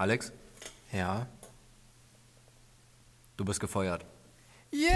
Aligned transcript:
Alex, 0.00 0.32
Ja. 0.92 1.26
du 3.36 3.44
bist 3.44 3.60
gefeuert. 3.60 4.06
Yeah! 4.72 4.94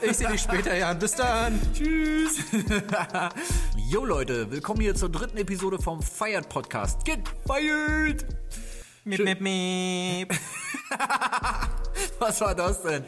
Ich 0.00 0.16
sehe 0.16 0.28
dich 0.28 0.40
später, 0.40 0.74
Jan. 0.74 0.98
Bis 0.98 1.12
dann. 1.16 1.60
Tschüss. 1.74 2.38
Jo 3.90 4.06
Leute, 4.06 4.50
willkommen 4.50 4.80
hier 4.80 4.94
zur 4.94 5.10
dritten 5.10 5.36
Episode 5.36 5.78
vom 5.78 6.02
Fired 6.02 6.48
Podcast. 6.48 7.04
Get 7.04 7.20
fired! 7.46 8.24
Miep, 9.04 9.22
miep, 9.22 9.40
miep. 9.42 10.34
Was 12.20 12.40
war 12.40 12.54
das 12.54 12.80
denn? 12.80 13.04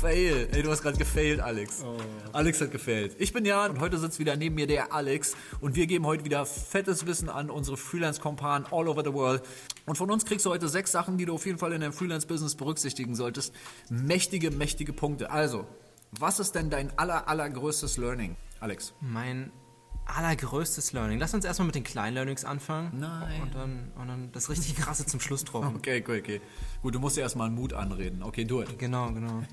Fail. 0.00 0.48
Ey, 0.52 0.62
du 0.62 0.70
hast 0.70 0.80
gerade 0.80 0.96
gefailt, 0.96 1.40
Alex. 1.40 1.84
Alex 2.32 2.58
hat 2.62 2.70
gefailt. 2.70 3.16
Ich 3.18 3.34
bin 3.34 3.44
Jan 3.44 3.72
und 3.72 3.80
heute 3.80 3.98
sitzt 3.98 4.18
wieder 4.18 4.34
neben 4.34 4.54
mir 4.54 4.66
der 4.66 4.94
Alex 4.94 5.36
und 5.60 5.76
wir 5.76 5.86
geben 5.86 6.06
heute 6.06 6.24
wieder 6.24 6.46
fettes 6.46 7.04
Wissen 7.04 7.28
an 7.28 7.50
unsere 7.50 7.76
Freelance-Kompanen 7.76 8.66
all 8.70 8.88
over 8.88 9.04
the 9.04 9.12
world. 9.12 9.42
Und 9.84 9.98
von 9.98 10.10
uns 10.10 10.24
kriegst 10.24 10.46
du 10.46 10.50
heute 10.50 10.70
sechs 10.70 10.90
Sachen, 10.90 11.18
die 11.18 11.26
du 11.26 11.34
auf 11.34 11.44
jeden 11.44 11.58
Fall 11.58 11.74
in 11.74 11.82
deinem 11.82 11.92
Freelance-Business 11.92 12.54
berücksichtigen 12.54 13.14
solltest. 13.14 13.52
Mächtige, 13.90 14.50
mächtige 14.50 14.94
Punkte. 14.94 15.30
Also, 15.30 15.66
was 16.12 16.40
ist 16.40 16.54
denn 16.54 16.70
dein 16.70 16.98
aller, 16.98 17.28
allergrößtes 17.28 17.98
Learning, 17.98 18.36
Alex? 18.58 18.94
Mein 19.02 19.52
allergrößtes 20.06 20.92
Learning. 20.92 21.18
Lass 21.18 21.34
uns 21.34 21.44
erstmal 21.44 21.66
mit 21.66 21.74
den 21.74 21.84
kleinen 21.84 22.14
Learnings 22.14 22.44
anfangen. 22.44 22.98
Nein. 22.98 23.42
Und 23.42 23.54
dann, 23.54 23.92
und 23.96 24.08
dann 24.08 24.32
das 24.32 24.50
richtig 24.50 24.76
krasse 24.76 25.06
zum 25.06 25.20
Schluss 25.20 25.44
droppen. 25.44 25.76
Okay, 25.80 26.00
okay, 26.02 26.20
okay. 26.20 26.40
Gut, 26.82 26.94
du 26.94 27.00
musst 27.00 27.16
dir 27.16 27.22
erstmal 27.22 27.50
Mut 27.50 27.72
anreden. 27.72 28.22
Okay, 28.22 28.44
do 28.44 28.62
it. 28.62 28.78
Genau, 28.78 29.12
genau. 29.12 29.42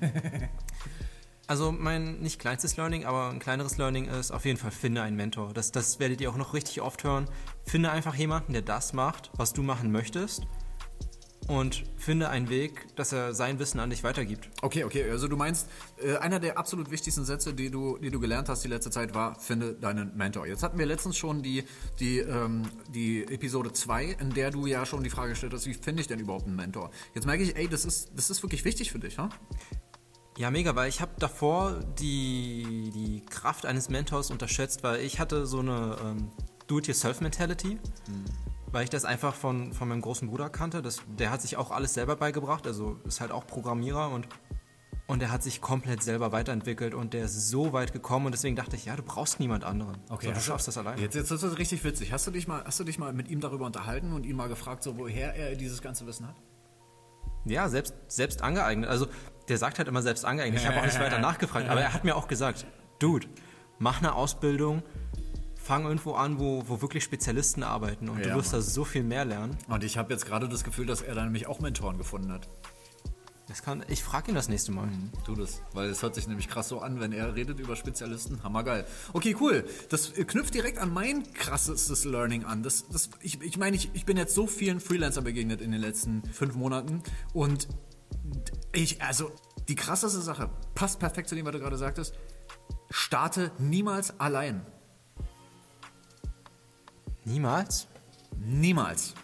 Also 1.48 1.72
mein 1.72 2.20
nicht 2.20 2.38
kleinstes 2.38 2.76
Learning, 2.76 3.06
aber 3.06 3.30
ein 3.30 3.38
kleineres 3.38 3.78
Learning 3.78 4.04
ist 4.04 4.32
auf 4.32 4.44
jeden 4.44 4.58
Fall 4.58 4.70
finde 4.70 5.00
einen 5.00 5.16
Mentor. 5.16 5.54
Das, 5.54 5.72
das 5.72 5.98
werdet 5.98 6.20
ihr 6.20 6.28
auch 6.28 6.36
noch 6.36 6.52
richtig 6.52 6.82
oft 6.82 7.04
hören. 7.04 7.24
Finde 7.64 7.90
einfach 7.90 8.14
jemanden, 8.14 8.52
der 8.52 8.60
das 8.60 8.92
macht, 8.92 9.30
was 9.34 9.54
du 9.54 9.62
machen 9.62 9.90
möchtest. 9.90 10.42
Und 11.48 11.84
finde 11.96 12.28
einen 12.28 12.50
Weg, 12.50 12.94
dass 12.94 13.12
er 13.12 13.32
sein 13.32 13.58
Wissen 13.58 13.80
an 13.80 13.88
dich 13.88 14.04
weitergibt. 14.04 14.50
Okay, 14.60 14.84
okay, 14.84 15.10
also 15.10 15.28
du 15.28 15.36
meinst, 15.36 15.66
äh, 15.96 16.16
einer 16.18 16.40
der 16.40 16.58
absolut 16.58 16.90
wichtigsten 16.90 17.24
Sätze, 17.24 17.54
die 17.54 17.70
du, 17.70 17.96
die 17.96 18.10
du 18.10 18.20
gelernt 18.20 18.50
hast 18.50 18.62
die 18.64 18.68
letzte 18.68 18.90
Zeit, 18.90 19.14
war, 19.14 19.34
finde 19.40 19.72
deinen 19.72 20.14
Mentor. 20.14 20.46
Jetzt 20.46 20.62
hatten 20.62 20.78
wir 20.78 20.84
letztens 20.84 21.16
schon 21.16 21.42
die, 21.42 21.64
die, 22.00 22.18
ähm, 22.18 22.68
die 22.90 23.22
Episode 23.22 23.72
2, 23.72 24.16
in 24.20 24.34
der 24.34 24.50
du 24.50 24.66
ja 24.66 24.84
schon 24.84 25.02
die 25.02 25.08
Frage 25.08 25.30
gestellt 25.30 25.54
hast, 25.54 25.66
wie 25.66 25.72
finde 25.72 26.02
ich 26.02 26.06
denn 26.06 26.20
überhaupt 26.20 26.46
einen 26.46 26.56
Mentor? 26.56 26.90
Jetzt 27.14 27.26
merke 27.26 27.42
ich, 27.42 27.56
ey, 27.56 27.66
das 27.66 27.86
ist, 27.86 28.10
das 28.14 28.28
ist 28.28 28.42
wirklich 28.42 28.66
wichtig 28.66 28.92
für 28.92 28.98
dich, 28.98 29.16
ha? 29.16 29.30
Ja, 30.36 30.50
mega, 30.50 30.76
weil 30.76 30.90
ich 30.90 31.00
habe 31.00 31.12
davor 31.18 31.80
die, 31.98 32.90
die 32.94 33.24
Kraft 33.28 33.64
eines 33.64 33.88
Mentors 33.88 34.30
unterschätzt, 34.30 34.82
weil 34.82 35.00
ich 35.00 35.18
hatte 35.18 35.46
so 35.46 35.60
eine 35.60 35.96
ähm, 36.04 36.30
Do-it-yourself-Mentality, 36.66 37.78
weil 38.72 38.84
ich 38.84 38.90
das 38.90 39.04
einfach 39.04 39.34
von, 39.34 39.72
von 39.72 39.88
meinem 39.88 40.00
großen 40.00 40.28
Bruder 40.28 40.50
kannte. 40.50 40.82
Das, 40.82 41.02
der 41.18 41.30
hat 41.30 41.42
sich 41.42 41.56
auch 41.56 41.70
alles 41.70 41.94
selber 41.94 42.16
beigebracht, 42.16 42.66
also 42.66 42.98
ist 43.04 43.20
halt 43.20 43.30
auch 43.30 43.46
Programmierer 43.46 44.10
und, 44.10 44.28
und 45.06 45.20
der 45.20 45.32
hat 45.32 45.42
sich 45.42 45.60
komplett 45.60 46.02
selber 46.02 46.32
weiterentwickelt 46.32 46.94
und 46.94 47.14
der 47.14 47.24
ist 47.24 47.48
so 47.48 47.72
weit 47.72 47.92
gekommen 47.92 48.26
und 48.26 48.32
deswegen 48.32 48.56
dachte 48.56 48.76
ich, 48.76 48.86
ja, 48.86 48.96
du 48.96 49.02
brauchst 49.02 49.40
niemand 49.40 49.64
anderen. 49.64 49.98
so, 50.08 50.16
du 50.16 50.34
hast 50.34 50.44
schaffst 50.44 50.68
das 50.68 50.78
alleine. 50.78 51.00
Jetzt, 51.00 51.14
jetzt 51.14 51.30
ist 51.30 51.42
das 51.42 51.58
richtig 51.58 51.82
witzig. 51.84 52.12
Hast 52.12 52.26
du 52.26 52.30
dich 52.30 52.46
mal, 52.46 52.62
hast 52.64 52.78
du 52.78 52.84
dich 52.84 52.98
mal 52.98 53.12
mit 53.12 53.28
ihm 53.28 53.40
darüber 53.40 53.66
unterhalten 53.66 54.12
und 54.12 54.26
ihn 54.26 54.36
mal 54.36 54.48
gefragt, 54.48 54.82
so 54.82 54.98
woher 54.98 55.34
er 55.34 55.54
dieses 55.56 55.80
ganze 55.80 56.06
Wissen 56.06 56.26
hat? 56.26 56.36
Ja, 57.44 57.68
selbst, 57.68 57.94
selbst 58.08 58.42
angeeignet. 58.42 58.90
Also 58.90 59.06
der 59.48 59.56
sagt 59.56 59.78
halt 59.78 59.88
immer 59.88 60.02
selbst 60.02 60.24
angeeignet. 60.24 60.60
Ich 60.60 60.66
habe 60.66 60.78
auch 60.78 60.84
nicht 60.84 61.00
weiter 61.00 61.18
nachgefragt, 61.20 61.68
aber 61.68 61.80
er 61.80 61.94
hat 61.94 62.04
mir 62.04 62.16
auch 62.16 62.28
gesagt, 62.28 62.66
Dude, 62.98 63.26
mach 63.78 63.98
eine 63.98 64.14
Ausbildung, 64.14 64.82
fang 65.68 65.84
irgendwo 65.84 66.14
an, 66.14 66.38
wo, 66.38 66.64
wo 66.66 66.80
wirklich 66.80 67.04
Spezialisten 67.04 67.62
arbeiten 67.62 68.08
und 68.08 68.20
Ja, 68.20 68.30
du 68.30 68.36
wirst 68.36 68.52
Mann. 68.52 68.62
da 68.62 68.66
so 68.66 68.84
viel 68.86 69.02
mehr 69.02 69.26
lernen. 69.26 69.58
Und 69.68 69.84
ich 69.84 69.98
habe 69.98 70.10
jetzt 70.14 70.24
gerade 70.24 70.48
das 70.48 70.64
Gefühl, 70.64 70.86
dass 70.86 71.02
er 71.02 71.14
da 71.14 71.22
nämlich 71.22 71.46
auch 71.46 71.60
Mentoren 71.60 71.98
gefunden 71.98 72.32
hat. 72.32 72.48
Das 73.48 73.62
kann, 73.62 73.84
ich 73.88 74.02
frage 74.02 74.30
ihn 74.30 74.34
das 74.34 74.48
nächste 74.48 74.72
Mal. 74.72 74.88
Tu 75.26 75.34
das, 75.34 75.60
weil 75.74 75.90
es 75.90 76.02
hört 76.02 76.14
sich 76.14 76.26
nämlich 76.26 76.48
krass 76.48 76.68
so 76.68 76.80
an, 76.80 77.00
wenn 77.00 77.12
er 77.12 77.34
redet 77.34 77.60
über 77.60 77.76
Spezialisten. 77.76 78.42
Hammergeil. 78.42 78.86
Okay, 79.12 79.36
cool. 79.40 79.66
Das 79.90 80.16
äh, 80.16 80.24
knüpft 80.24 80.54
direkt 80.54 80.78
an 80.78 80.90
mein 80.90 81.30
krassestes 81.34 82.06
Learning 82.06 82.46
an. 82.46 82.62
Das, 82.62 82.88
das, 82.88 83.10
ich 83.20 83.42
ich 83.42 83.58
meine, 83.58 83.76
ich, 83.76 83.90
ich 83.92 84.06
bin 84.06 84.16
jetzt 84.16 84.34
so 84.34 84.46
vielen 84.46 84.80
Freelancer 84.80 85.20
begegnet 85.20 85.60
in 85.60 85.70
den 85.70 85.82
letzten 85.82 86.22
fünf 86.32 86.54
Monaten 86.54 87.02
und 87.34 87.68
ich, 88.72 89.02
also 89.02 89.32
die 89.68 89.74
krasseste 89.74 90.22
Sache, 90.22 90.48
passt 90.74 90.98
perfekt 90.98 91.28
zu 91.28 91.34
dem, 91.34 91.44
was 91.44 91.52
du 91.52 91.58
gerade 91.58 91.76
sagtest, 91.76 92.14
starte 92.90 93.52
niemals 93.58 94.18
allein. 94.18 94.64
Niemals? 97.28 97.88
Niemals. 98.38 99.14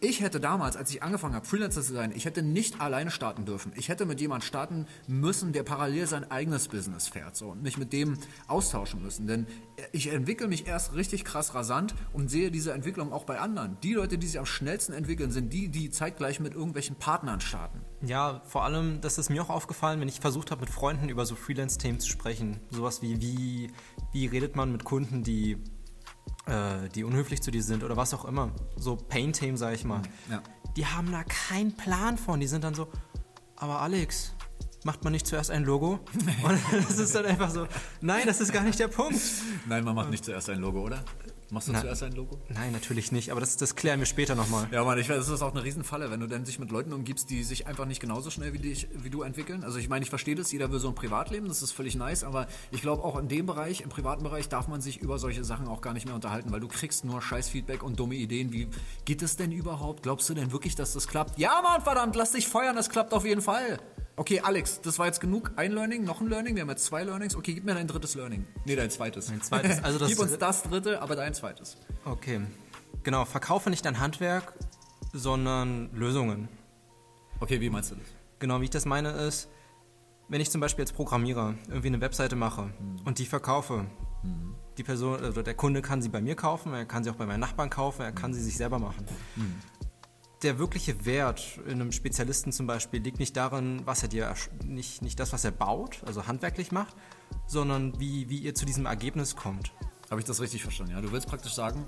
Ich 0.00 0.22
hätte 0.22 0.40
damals, 0.40 0.74
als 0.74 0.90
ich 0.90 1.02
angefangen 1.02 1.34
habe, 1.34 1.46
Freelancer 1.46 1.82
zu 1.82 1.92
sein, 1.92 2.12
ich 2.16 2.24
hätte 2.24 2.42
nicht 2.42 2.80
alleine 2.80 3.10
starten 3.10 3.44
dürfen. 3.44 3.72
Ich 3.76 3.90
hätte 3.90 4.06
mit 4.06 4.22
jemandem 4.22 4.46
starten 4.46 4.86
müssen, 5.06 5.52
der 5.52 5.62
parallel 5.62 6.06
sein 6.06 6.28
eigenes 6.30 6.68
Business 6.68 7.08
fährt 7.08 7.36
so, 7.36 7.50
und 7.50 7.62
mich 7.62 7.76
mit 7.76 7.92
dem 7.92 8.16
austauschen 8.48 9.02
müssen. 9.02 9.26
Denn 9.26 9.46
ich 9.92 10.06
entwickle 10.08 10.48
mich 10.48 10.66
erst 10.66 10.94
richtig 10.94 11.24
krass 11.24 11.54
rasant 11.54 11.94
und 12.14 12.30
sehe 12.30 12.50
diese 12.50 12.72
Entwicklung 12.72 13.12
auch 13.12 13.24
bei 13.24 13.38
anderen. 13.38 13.76
Die 13.82 13.92
Leute, 13.92 14.16
die 14.16 14.26
sich 14.26 14.38
am 14.38 14.46
schnellsten 14.46 14.94
entwickeln, 14.94 15.30
sind 15.30 15.52
die, 15.52 15.68
die 15.68 15.90
zeitgleich 15.90 16.40
mit 16.40 16.54
irgendwelchen 16.54 16.96
Partnern 16.96 17.42
starten. 17.42 17.82
Ja, 18.00 18.40
vor 18.46 18.64
allem, 18.64 19.02
das 19.02 19.18
ist 19.18 19.28
mir 19.28 19.42
auch 19.42 19.50
aufgefallen, 19.50 20.00
wenn 20.00 20.08
ich 20.08 20.20
versucht 20.20 20.50
habe, 20.50 20.62
mit 20.62 20.70
Freunden 20.70 21.10
über 21.10 21.26
so 21.26 21.36
Freelance-Themen 21.36 22.00
zu 22.00 22.08
sprechen. 22.08 22.58
Sowas 22.70 23.02
wie, 23.02 23.20
wie, 23.20 23.70
wie 24.12 24.26
redet 24.26 24.56
man 24.56 24.72
mit 24.72 24.84
Kunden, 24.84 25.22
die, 25.22 25.58
äh, 26.46 26.88
die 26.94 27.04
unhöflich 27.04 27.42
zu 27.42 27.50
dir 27.50 27.62
sind 27.62 27.84
oder 27.84 27.96
was 27.96 28.14
auch 28.14 28.24
immer. 28.24 28.50
So 28.76 28.96
Pain-Themen, 28.96 29.56
sag 29.56 29.74
ich 29.74 29.84
mal. 29.84 30.02
Ja. 30.30 30.42
Die 30.76 30.86
haben 30.86 31.12
da 31.12 31.24
keinen 31.24 31.76
Plan 31.76 32.18
von. 32.18 32.40
Die 32.40 32.46
sind 32.46 32.64
dann 32.64 32.74
so, 32.74 32.88
aber 33.56 33.80
Alex, 33.80 34.34
macht 34.84 35.04
man 35.04 35.12
nicht 35.12 35.26
zuerst 35.26 35.50
ein 35.50 35.64
Logo? 35.64 36.00
Und 36.42 36.60
das 36.72 36.98
ist 36.98 37.14
dann 37.14 37.26
einfach 37.26 37.50
so, 37.50 37.66
nein, 38.00 38.22
das 38.26 38.40
ist 38.40 38.52
gar 38.52 38.62
nicht 38.62 38.78
der 38.78 38.88
Punkt. 38.88 39.20
Nein, 39.66 39.84
man 39.84 39.94
macht 39.94 40.10
nicht 40.10 40.24
zuerst 40.24 40.50
ein 40.50 40.60
Logo, 40.60 40.82
oder? 40.82 41.04
Machst 41.52 41.68
du 41.68 41.72
Na- 41.72 41.82
zuerst 41.82 42.02
ein 42.02 42.12
Logo? 42.12 42.38
Nein, 42.48 42.72
natürlich 42.72 43.12
nicht, 43.12 43.30
aber 43.30 43.40
das, 43.40 43.58
das 43.58 43.76
klären 43.76 44.00
wir 44.00 44.06
später 44.06 44.34
nochmal. 44.34 44.68
Ja, 44.70 44.84
Mann, 44.84 44.96
ich 44.98 45.10
weiß, 45.10 45.18
das 45.18 45.28
ist 45.28 45.42
auch 45.42 45.50
eine 45.52 45.62
Riesenfalle, 45.62 46.10
wenn 46.10 46.18
du 46.18 46.26
dann 46.26 46.44
dich 46.44 46.58
mit 46.58 46.70
Leuten 46.70 46.94
umgibst, 46.94 47.28
die 47.28 47.44
sich 47.44 47.66
einfach 47.66 47.84
nicht 47.84 48.00
genauso 48.00 48.30
schnell 48.30 48.54
wie, 48.54 48.58
dich, 48.58 48.88
wie 48.94 49.10
du 49.10 49.20
entwickeln. 49.20 49.62
Also 49.62 49.76
ich 49.78 49.90
meine, 49.90 50.02
ich 50.02 50.08
verstehe 50.08 50.34
das, 50.34 50.50
jeder 50.50 50.72
will 50.72 50.78
so 50.78 50.88
ein 50.88 50.94
Privatleben, 50.94 51.48
das 51.48 51.60
ist 51.60 51.72
völlig 51.72 51.94
nice, 51.94 52.24
aber 52.24 52.46
ich 52.70 52.80
glaube 52.80 53.04
auch 53.04 53.18
in 53.18 53.28
dem 53.28 53.44
Bereich, 53.44 53.82
im 53.82 53.90
privaten 53.90 54.22
Bereich, 54.22 54.48
darf 54.48 54.66
man 54.66 54.80
sich 54.80 54.96
über 55.02 55.18
solche 55.18 55.44
Sachen 55.44 55.68
auch 55.68 55.82
gar 55.82 55.92
nicht 55.92 56.06
mehr 56.06 56.14
unterhalten, 56.14 56.50
weil 56.52 56.60
du 56.60 56.68
kriegst 56.68 57.04
nur 57.04 57.20
scheiß 57.20 57.50
Feedback 57.50 57.82
und 57.82 58.00
dumme 58.00 58.14
Ideen 58.14 58.50
wie, 58.54 58.68
geht 59.04 59.20
es 59.20 59.36
denn 59.36 59.52
überhaupt? 59.52 60.04
Glaubst 60.04 60.30
du 60.30 60.34
denn 60.34 60.52
wirklich, 60.52 60.74
dass 60.74 60.94
das 60.94 61.06
klappt? 61.06 61.38
Ja, 61.38 61.60
Mann, 61.62 61.82
verdammt, 61.82 62.16
lass 62.16 62.32
dich 62.32 62.48
feuern, 62.48 62.76
das 62.76 62.88
klappt 62.88 63.12
auf 63.12 63.26
jeden 63.26 63.42
Fall. 63.42 63.78
Okay, 64.14 64.40
Alex, 64.40 64.80
das 64.82 64.98
war 64.98 65.06
jetzt 65.06 65.20
genug. 65.20 65.52
Ein 65.56 65.72
Learning, 65.72 66.04
noch 66.04 66.20
ein 66.20 66.28
Learning. 66.28 66.54
Wir 66.54 66.62
haben 66.62 66.68
jetzt 66.68 66.84
zwei 66.84 67.02
Learnings. 67.02 67.34
Okay, 67.34 67.54
gib 67.54 67.64
mir 67.64 67.74
dein 67.74 67.86
drittes 67.86 68.14
Learning. 68.14 68.46
Nee, 68.66 68.76
dein 68.76 68.90
zweites. 68.90 69.30
Mein 69.30 69.40
zweites, 69.40 69.82
also 69.82 69.98
das 69.98 70.08
gib 70.10 70.18
uns 70.18 70.36
das 70.36 70.62
dritte, 70.62 71.00
aber 71.00 71.16
dein 71.16 71.32
zweites. 71.32 71.78
Okay, 72.04 72.40
genau, 73.02 73.24
verkaufe 73.24 73.70
nicht 73.70 73.84
dein 73.84 74.00
Handwerk, 74.00 74.52
sondern 75.12 75.90
Lösungen. 75.94 76.48
Okay, 77.40 77.60
wie 77.60 77.70
meinst 77.70 77.90
du 77.90 77.94
das? 77.94 78.04
Genau, 78.38 78.60
wie 78.60 78.64
ich 78.64 78.70
das 78.70 78.84
meine 78.84 79.10
ist, 79.12 79.48
wenn 80.28 80.40
ich 80.40 80.50
zum 80.50 80.60
Beispiel 80.60 80.82
als 80.82 80.92
Programmierer 80.92 81.54
irgendwie 81.68 81.88
eine 81.88 82.00
Webseite 82.00 82.36
mache 82.36 82.70
und 83.04 83.18
die 83.18 83.26
verkaufe, 83.26 83.86
die 84.78 84.82
Person, 84.82 85.20
also 85.20 85.42
der 85.42 85.54
Kunde 85.54 85.82
kann 85.82 86.02
sie 86.02 86.08
bei 86.08 86.20
mir 86.20 86.34
kaufen, 86.34 86.72
er 86.74 86.84
kann 86.84 87.02
sie 87.04 87.10
auch 87.10 87.16
bei 87.16 87.26
meinen 87.26 87.40
Nachbarn 87.40 87.70
kaufen, 87.70 88.02
er 88.02 88.12
kann 88.12 88.32
sie 88.34 88.40
sich 88.40 88.56
selber 88.56 88.78
machen. 88.78 89.04
Der 90.42 90.58
wirkliche 90.58 91.06
Wert 91.06 91.60
in 91.66 91.80
einem 91.80 91.92
Spezialisten 91.92 92.50
zum 92.50 92.66
Beispiel 92.66 93.00
liegt 93.00 93.20
nicht 93.20 93.36
darin, 93.36 93.82
was 93.84 94.02
er 94.02 94.08
dir, 94.08 94.34
nicht, 94.64 95.00
nicht 95.00 95.20
das, 95.20 95.32
was 95.32 95.44
er 95.44 95.52
baut, 95.52 96.02
also 96.04 96.26
handwerklich 96.26 96.72
macht, 96.72 96.96
sondern 97.46 97.98
wie, 98.00 98.28
wie 98.28 98.38
ihr 98.38 98.54
zu 98.54 98.66
diesem 98.66 98.86
Ergebnis 98.86 99.36
kommt. 99.36 99.72
Habe 100.10 100.20
ich 100.20 100.26
das 100.26 100.40
richtig 100.40 100.62
verstanden? 100.62 100.92
Ja, 100.92 101.00
du 101.00 101.12
willst 101.12 101.28
praktisch 101.28 101.54
sagen, 101.54 101.84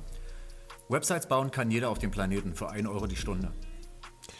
Websites 0.88 1.26
bauen 1.26 1.50
kann 1.50 1.70
jeder 1.70 1.90
auf 1.90 1.98
dem 1.98 2.12
Planeten 2.12 2.54
für 2.54 2.70
1 2.70 2.86
Euro 2.86 3.06
die 3.06 3.16
Stunde. 3.16 3.52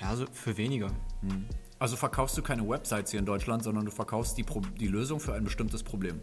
Ja, 0.00 0.10
also 0.10 0.26
für 0.32 0.56
weniger. 0.56 0.90
Also 1.78 1.96
verkaufst 1.96 2.38
du 2.38 2.42
keine 2.42 2.68
Websites 2.68 3.10
hier 3.10 3.20
in 3.20 3.26
Deutschland, 3.26 3.64
sondern 3.64 3.84
du 3.84 3.90
verkaufst 3.90 4.38
die, 4.38 4.44
Pro 4.44 4.60
die 4.60 4.86
Lösung 4.86 5.18
für 5.18 5.34
ein 5.34 5.44
bestimmtes 5.44 5.82
Problem. 5.82 6.22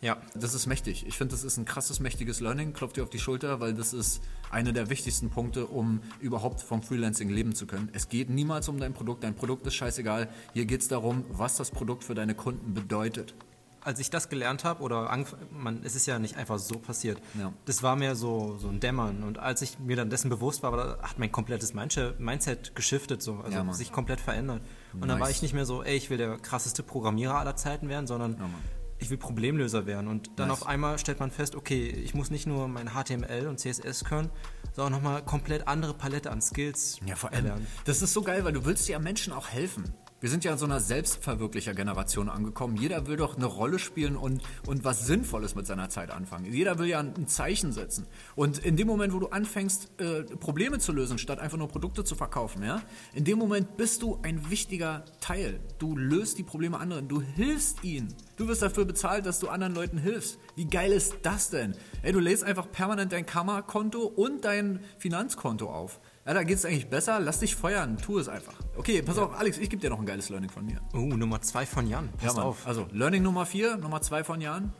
Ja, 0.00 0.16
Das 0.34 0.54
ist 0.54 0.66
mächtig. 0.66 1.06
Ich 1.08 1.16
finde, 1.18 1.32
das 1.34 1.42
ist 1.42 1.56
ein 1.56 1.64
krasses, 1.64 1.98
mächtiges 1.98 2.38
Learning. 2.40 2.72
Klopft 2.72 2.96
dir 2.96 3.02
auf 3.02 3.10
die 3.10 3.18
Schulter, 3.18 3.58
weil 3.60 3.74
das 3.74 3.92
ist 3.92 4.22
einer 4.50 4.72
der 4.72 4.90
wichtigsten 4.90 5.28
Punkte, 5.30 5.66
um 5.66 6.00
überhaupt 6.20 6.60
vom 6.60 6.82
Freelancing 6.82 7.28
leben 7.28 7.54
zu 7.54 7.66
können. 7.66 7.88
Es 7.92 8.08
geht 8.08 8.30
niemals 8.30 8.68
um 8.68 8.78
dein 8.78 8.94
Produkt. 8.94 9.24
Dein 9.24 9.34
Produkt 9.34 9.66
ist 9.66 9.74
scheißegal. 9.74 10.28
Hier 10.54 10.66
geht 10.66 10.82
es 10.82 10.88
darum, 10.88 11.24
was 11.30 11.56
das 11.56 11.70
Produkt 11.72 12.04
für 12.04 12.14
deine 12.14 12.34
Kunden 12.34 12.74
bedeutet. 12.74 13.34
als 13.80 14.00
ich 14.00 14.10
das 14.10 14.28
gelernt 14.28 14.64
habe, 14.64 14.82
oder 14.82 15.08
man, 15.50 15.80
es 15.82 15.94
ist 15.94 16.04
ja 16.06 16.18
nicht 16.18 16.36
einfach 16.36 16.58
so 16.58 16.78
passiert, 16.78 17.22
Ja. 17.38 17.54
das 17.64 17.82
war 17.82 17.96
mir 17.96 18.16
so, 18.16 18.58
so 18.58 18.68
ein 18.68 18.80
Dämmern. 18.80 19.22
Und 19.22 19.38
als 19.38 19.62
ich 19.62 19.78
mir 19.78 19.96
dann 19.96 20.10
dessen 20.10 20.28
bewusst 20.28 20.62
war, 20.62 20.98
hat 21.00 21.18
mein 21.18 21.32
komplettes 21.32 21.72
Mindset, 21.72 22.74
geschiftet, 22.74 23.22
so, 23.22 23.36
also 23.36 23.56
Ja, 23.56 23.72
sich 23.72 23.90
komplett 23.90 24.20
verändert. 24.20 24.60
Und 24.92 25.00
dann 25.02 25.10
Nice. 25.10 25.20
war 25.20 25.30
ich 25.30 25.40
nicht 25.40 25.54
mehr 25.54 25.64
so, 25.64 25.82
ey, 25.82 25.96
ich 25.96 26.10
will 26.10 26.18
der 26.18 26.36
krasseste 26.38 26.82
Programmierer 26.82 27.36
aller 27.38 27.56
Zeiten 27.56 27.88
werden, 27.88 28.06
sondern 28.06 28.32
Ja. 28.38 28.50
Ich 28.98 29.10
will 29.10 29.18
Problemlöser 29.18 29.86
werden. 29.86 30.08
Und 30.08 30.30
dann 30.36 30.48
Nice. 30.48 30.62
auf 30.62 30.66
einmal 30.68 30.98
stellt 30.98 31.20
man 31.20 31.30
fest, 31.30 31.54
okay, 31.54 31.88
ich 31.88 32.14
muss 32.14 32.30
nicht 32.30 32.46
nur 32.46 32.68
mein 32.68 32.90
HTML 32.90 33.46
und 33.46 33.58
CSS 33.60 34.04
können, 34.04 34.30
sondern 34.74 34.92
nochmal 35.02 35.22
komplett 35.24 35.68
andere 35.68 35.94
Palette 35.94 36.30
an 36.30 36.40
Skills 36.40 36.98
Ja, 37.06 37.14
vor 37.16 37.30
allem. 37.32 37.44
erlernen. 37.46 37.66
Das 37.84 38.02
ist 38.02 38.12
so 38.12 38.22
geil, 38.22 38.44
weil 38.44 38.52
du 38.52 38.64
willst 38.64 38.88
ja 38.88 38.98
Menschen 38.98 39.32
auch 39.32 39.48
helfen. 39.48 39.94
Wir 40.20 40.30
sind 40.30 40.42
ja 40.42 40.50
in 40.50 40.58
so 40.58 40.64
einer 40.64 40.80
Selbstverwirklicher-Generation 40.80 42.28
angekommen. 42.28 42.76
Jeder 42.76 43.06
will 43.06 43.16
doch 43.16 43.36
eine 43.36 43.46
Rolle 43.46 43.78
spielen 43.78 44.16
und, 44.16 44.42
und 44.66 44.84
was 44.84 45.06
Sinnvolles 45.06 45.54
mit 45.54 45.64
seiner 45.64 45.90
Zeit 45.90 46.10
anfangen. 46.10 46.52
Jeder 46.52 46.80
will 46.80 46.88
ja 46.88 46.98
ein 46.98 47.28
Zeichen 47.28 47.72
setzen. 47.72 48.04
Und 48.34 48.58
in 48.58 48.76
dem 48.76 48.88
Moment, 48.88 49.12
wo 49.12 49.20
du 49.20 49.28
anfängst, 49.28 50.00
äh, 50.00 50.24
Probleme 50.24 50.80
zu 50.80 50.90
lösen, 50.90 51.18
statt 51.18 51.38
einfach 51.38 51.56
nur 51.56 51.68
Produkte 51.68 52.02
zu 52.02 52.16
verkaufen, 52.16 52.64
ja, 52.64 52.82
in 53.14 53.22
dem 53.22 53.38
Moment 53.38 53.76
bist 53.76 54.02
du 54.02 54.18
ein 54.24 54.50
wichtiger 54.50 55.04
Teil. 55.20 55.60
Du 55.78 55.96
löst 55.96 56.36
die 56.38 56.42
Probleme 56.42 56.80
anderen, 56.80 57.06
du 57.06 57.20
hilfst 57.20 57.84
ihnen. 57.84 58.12
Du 58.34 58.48
wirst 58.48 58.62
dafür 58.62 58.86
bezahlt, 58.86 59.24
dass 59.24 59.38
du 59.38 59.48
anderen 59.48 59.76
Leuten 59.76 59.98
hilfst. 59.98 60.40
Wie 60.56 60.64
geil 60.64 60.90
ist 60.90 61.14
das 61.22 61.50
denn? 61.50 61.76
Ey, 62.02 62.10
du 62.10 62.18
lädst 62.18 62.42
einfach 62.42 62.68
permanent 62.72 63.12
dein 63.12 63.24
Kammerkonto 63.24 64.02
und 64.02 64.44
dein 64.44 64.80
Finanzkonto 64.98 65.70
auf. 65.70 66.00
Ja, 66.28 66.34
da 66.34 66.42
geht's 66.42 66.66
eigentlich 66.66 66.90
besser. 66.90 67.20
Lass 67.20 67.40
dich 67.40 67.56
feuern. 67.56 67.96
Tu 67.96 68.18
es 68.18 68.28
einfach. 68.28 68.52
Okay, 68.76 69.00
pass 69.00 69.16
auf, 69.16 69.32
Alex, 69.38 69.56
ich 69.56 69.70
gebe 69.70 69.80
dir 69.80 69.88
noch 69.88 69.98
ein 69.98 70.04
geiles 70.04 70.28
Learning 70.28 70.50
von 70.50 70.66
mir. 70.66 70.78
Oh, 70.92 70.98
Nummer 70.98 71.40
zwei 71.40 71.64
von 71.64 71.86
Jan. 71.88 72.10
Pass 72.18 72.34
Mann. 72.36 72.44
auf. 72.44 72.66
Also, 72.66 72.86
Learning 72.92 73.22
Nummer 73.22 73.46
vier, 73.46 73.78
Nummer 73.78 74.02
zwei 74.02 74.22
von 74.24 74.42
Jan. 74.42 74.74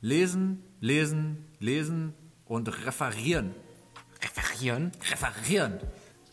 Lesen, 0.00 0.62
lesen, 0.80 1.44
lesen 1.58 2.14
und 2.46 2.86
referieren. 2.86 3.54
Referieren. 4.22 4.92
Referieren. 5.10 5.80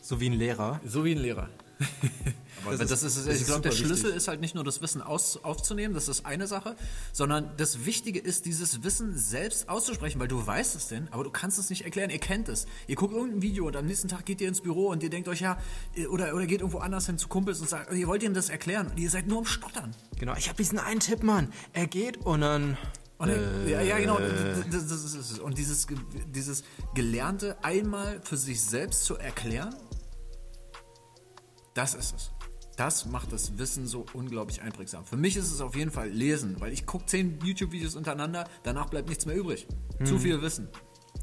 So 0.02 0.22
wie 0.22 0.30
ein 0.30 0.34
Lehrer. 0.40 0.80
So 0.86 1.04
wie 1.04 1.12
ein 1.12 1.18
Lehrer. 1.18 1.50
Aber 2.66 2.76
das, 2.76 2.92
ist, 3.04 3.04
das 3.28 3.28
ich 3.28 3.46
glaube, 3.46 3.62
der 3.62 3.72
Schlüssel 3.72 4.06
wichtig. 4.06 4.16
ist 4.18 4.28
halt 4.28 4.42
nicht 4.42 4.54
nur 4.56 4.64
das 4.64 4.82
Wissen 4.82 5.02
aus, 5.02 5.42
aufzunehmen, 5.44 5.94
das 5.94 6.10
ist 6.10 6.26
eine 6.26 6.48
Sache, 6.48 6.76
sondern 7.14 7.52
das 7.56 7.86
Wichtige 7.86 8.20
ist, 8.20 8.46
dieses 8.46 8.84
Wissen 8.84 9.18
selbst 9.18 9.70
auszusprechen, 9.70 10.20
weil 10.20 10.28
du 10.28 10.46
weißt 10.46 10.76
es 10.76 10.88
denn, 10.88 11.08
aber 11.12 11.24
du 11.24 11.30
kannst 11.30 11.60
es 11.60 11.70
nicht 11.70 11.86
erklären, 11.86 12.10
ihr 12.10 12.20
kennt 12.20 12.50
es. 12.50 12.66
Ihr 12.88 12.96
guckt 12.96 13.14
irgendein 13.14 13.42
Video 13.42 13.68
und 13.68 13.76
am 13.78 13.86
nächsten 13.86 14.10
Tag 14.10 14.26
geht 14.26 14.42
ihr 14.42 14.50
ins 14.50 14.62
Büro 14.62 14.88
und 14.90 15.02
ihr 15.02 15.10
denkt 15.10 15.30
euch, 15.30 15.40
ja, 15.40 15.58
oder, 16.10 16.36
oder 16.36 16.46
geht 16.46 16.60
irgendwo 16.60 16.80
anders 16.80 17.06
hin 17.06 17.18
zu 17.18 17.30
Kumpels 17.30 17.62
und 17.62 17.70
sagt, 17.70 17.94
ihr 17.94 18.08
wollt 18.08 18.24
ihnen 18.24 18.34
das 18.34 18.50
erklären 18.50 18.88
und 18.88 18.98
ihr 19.00 19.10
seid 19.10 19.28
nur 19.28 19.38
am 19.40 19.46
Stottern. 19.46 19.96
Genau, 20.20 20.36
ich 20.36 20.50
habe 20.50 20.58
diesen 20.58 20.80
einen 20.80 21.00
Tipp, 21.00 21.24
Mann. 21.24 21.54
Er 21.74 21.88
geht 21.88 22.18
und 22.18 22.42
dann. 22.42 22.78
Und, 23.18 23.30
dann- 23.30 23.68
ja, 23.68 23.82
ja, 23.82 23.98
genau. 23.98 24.20
Das, 24.20 24.88
das 24.88 25.14
es. 25.16 25.40
Und 25.40 25.58
dieses, 25.58 25.88
dieses 26.36 26.64
Gelernte 26.94 27.56
einmal 27.64 28.20
für 28.24 28.38
sich 28.38 28.62
selbst 28.62 29.06
zu 29.06 29.16
erklären, 29.16 29.74
das 31.78 31.94
ist 31.94 32.16
es. 32.16 32.32
Das 32.76 33.06
macht 33.06 33.32
das 33.32 33.58
Wissen 33.58 33.88
so 33.88 34.06
unglaublich 34.14 34.62
einprägsam. 34.62 35.06
Für 35.06 35.18
mich 35.18 35.36
ist 35.36 35.52
es 35.52 35.62
auf 35.62 35.76
jeden 35.76 35.92
Fall 35.92 36.10
Lesen, 36.10 36.60
weil 36.60 36.72
ich 36.74 36.86
gucke 36.86 37.06
zehn 37.06 37.40
YouTube-Videos 37.44 37.96
untereinander, 37.96 38.48
danach 38.64 38.90
bleibt 38.90 39.10
nichts 39.10 39.26
mehr 39.26 39.36
übrig. 39.36 39.68
Zu 40.04 40.20
viel 40.20 40.42
Wissen. 40.42 40.68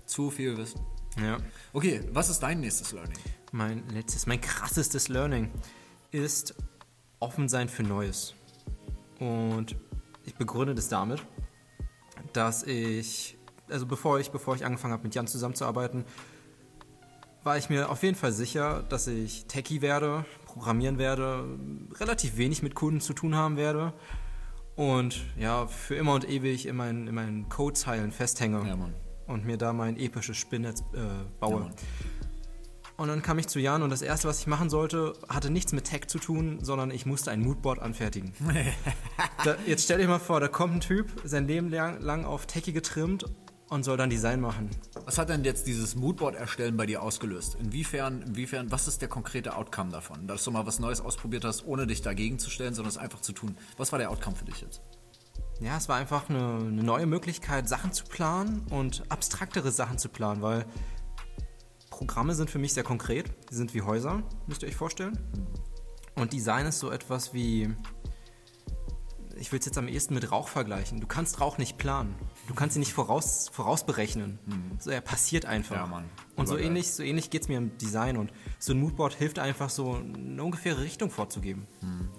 Zu 0.06 0.30
viel 0.30 0.56
Wissen. 0.56 0.80
Ja. 1.20 1.38
Okay, 1.72 2.00
was 2.12 2.28
ist 2.28 2.40
dein 2.40 2.60
nächstes 2.60 2.92
Learning? 2.92 3.16
Mein 3.52 3.88
letztes, 3.88 4.26
mein 4.26 4.40
krassestes 4.40 5.08
Learning 5.08 5.50
ist 6.10 6.54
offen 7.20 7.48
sein 7.48 7.68
für 7.68 7.84
Neues. 7.84 8.34
Und 9.20 9.76
ich 10.24 10.34
begründe 10.34 10.74
das 10.74 10.88
damit, 10.88 11.24
dass 12.32 12.64
ich, 12.64 13.38
also 13.68 13.86
bevor 13.86 14.18
ich, 14.18 14.30
bevor 14.32 14.56
ich 14.56 14.64
angefangen 14.64 14.92
habe 14.92 15.04
mit 15.04 15.14
Jan 15.14 15.28
zusammenzuarbeiten, 15.28 16.04
war 17.44 17.58
ich 17.58 17.68
mir 17.68 17.90
auf 17.90 18.02
jeden 18.02 18.16
Fall 18.16 18.32
sicher, 18.32 18.82
dass 18.88 19.06
ich 19.06 19.46
Techie 19.46 19.82
werde, 19.82 20.24
programmieren 20.54 20.98
werde, 20.98 21.44
relativ 21.98 22.36
wenig 22.36 22.62
mit 22.62 22.76
Kunden 22.76 23.00
zu 23.00 23.12
tun 23.12 23.34
haben 23.34 23.56
werde 23.56 23.92
und 24.76 25.20
ja, 25.36 25.66
für 25.66 25.96
immer 25.96 26.14
und 26.14 26.28
ewig 26.28 26.66
in 26.66 26.76
meinen, 26.76 27.08
in 27.08 27.14
meinen 27.14 27.48
Codezeilen 27.48 28.12
festhänge 28.12 28.66
Ja, 28.66 28.78
und 29.26 29.44
mir 29.44 29.56
da 29.56 29.72
mein 29.72 29.96
episches 29.98 30.36
Spinnnetz 30.36 30.80
äh, 30.92 31.24
baue. 31.40 31.62
Ja. 31.62 31.70
Und 32.96 33.08
dann 33.08 33.22
kam 33.22 33.40
ich 33.40 33.48
zu 33.48 33.58
Jan 33.58 33.82
und 33.82 33.90
das 33.90 34.02
erste, 34.02 34.28
was 34.28 34.38
ich 34.38 34.46
machen 34.46 34.70
sollte, 34.70 35.14
hatte 35.28 35.50
nichts 35.50 35.72
mit 35.72 35.84
Tech 35.84 36.06
zu 36.06 36.20
tun, 36.20 36.60
sondern 36.62 36.92
ich 36.92 37.04
musste 37.04 37.32
ein 37.32 37.40
Moodboard 37.40 37.80
anfertigen. 37.80 38.32
da, 39.44 39.56
jetzt 39.66 39.84
stell 39.84 39.98
dir 39.98 40.06
mal 40.06 40.20
vor, 40.20 40.38
da 40.38 40.46
kommt 40.46 40.74
ein 40.74 40.80
Typ, 40.80 41.10
sein 41.24 41.48
Leben 41.48 41.70
lang, 41.70 42.00
lang 42.00 42.24
auf 42.24 42.46
Techie 42.46 42.72
getrimmt 42.72 43.24
und 43.68 43.84
soll 43.84 43.96
dann 43.96 44.10
Design 44.10 44.40
machen. 44.40 44.70
Was 45.04 45.18
hat 45.18 45.28
denn 45.28 45.44
jetzt 45.44 45.66
dieses 45.66 45.96
Moodboard 45.96 46.36
erstellen 46.36 46.76
bei 46.76 46.86
dir 46.86 47.02
ausgelöst? 47.02 47.56
Inwiefern, 47.60 48.22
inwiefern, 48.22 48.70
was 48.70 48.88
ist 48.88 49.00
der 49.00 49.08
konkrete 49.08 49.56
Outcome 49.56 49.90
davon? 49.90 50.26
Dass 50.26 50.44
du 50.44 50.50
mal 50.50 50.66
was 50.66 50.78
Neues 50.78 51.00
ausprobiert 51.00 51.44
hast, 51.44 51.66
ohne 51.66 51.86
dich 51.86 52.02
dagegen 52.02 52.38
zu 52.38 52.50
stellen, 52.50 52.74
sondern 52.74 52.90
es 52.90 52.98
einfach 52.98 53.20
zu 53.20 53.32
tun. 53.32 53.56
Was 53.76 53.92
war 53.92 53.98
der 53.98 54.10
Outcome 54.10 54.36
für 54.36 54.44
dich 54.44 54.60
jetzt? 54.60 54.82
Ja, 55.60 55.76
es 55.76 55.88
war 55.88 55.96
einfach 55.96 56.28
eine, 56.28 56.58
eine 56.58 56.82
neue 56.82 57.06
Möglichkeit, 57.06 57.68
Sachen 57.68 57.92
zu 57.92 58.04
planen 58.04 58.66
und 58.70 59.04
abstraktere 59.08 59.70
Sachen 59.70 59.98
zu 59.98 60.08
planen, 60.08 60.42
weil 60.42 60.66
Programme 61.90 62.34
sind 62.34 62.50
für 62.50 62.58
mich 62.58 62.74
sehr 62.74 62.82
konkret. 62.82 63.30
Die 63.50 63.54
sind 63.54 63.72
wie 63.72 63.82
Häuser, 63.82 64.22
müsst 64.46 64.62
ihr 64.62 64.68
euch 64.68 64.76
vorstellen. 64.76 65.16
Und 66.16 66.32
Design 66.32 66.66
ist 66.66 66.80
so 66.80 66.90
etwas 66.90 67.34
wie. 67.34 67.74
Ich 69.36 69.52
will 69.52 69.58
es 69.58 69.66
jetzt 69.66 69.78
am 69.78 69.88
ehesten 69.88 70.14
mit 70.14 70.30
Rauch 70.30 70.48
vergleichen. 70.48 71.00
Du 71.00 71.06
kannst 71.06 71.40
Rauch 71.40 71.58
nicht 71.58 71.76
planen. 71.76 72.14
Du 72.46 72.54
kannst 72.54 72.76
ihn 72.76 72.80
nicht 72.80 72.92
voraus, 72.92 73.48
vorausberechnen. 73.52 74.38
So, 74.78 74.90
er 74.90 75.00
passiert 75.00 75.46
einfach. 75.46 75.76
Ja, 75.76 75.86
Mann. 75.86 76.04
Und 76.36 76.46
so 76.46 76.58
ähnlich, 76.58 76.90
so 76.92 77.02
ähnlich 77.02 77.30
geht 77.30 77.42
es 77.42 77.48
mir 77.48 77.56
im 77.56 77.76
Design. 77.78 78.16
Und 78.16 78.32
so 78.58 78.72
ein 78.72 78.80
Moodboard 78.80 79.14
hilft 79.14 79.38
einfach 79.38 79.70
so, 79.70 79.94
eine 79.94 80.42
ungefähre 80.42 80.82
Richtung 80.82 81.10
vorzugeben. 81.10 81.66